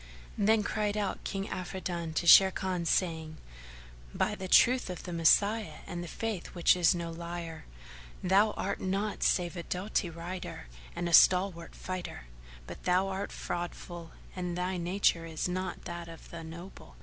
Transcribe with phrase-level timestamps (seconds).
[0.39, 3.37] Then cried out King Afridun to Sharrkan, saying,
[4.15, 7.65] "By the truth of the Messiah and the Faith which is no liar,
[8.23, 12.25] thou art nought save a doughty rider and a stalwart fighter;
[12.65, 16.95] but thou art fraudful and thy nature is not that of the noble.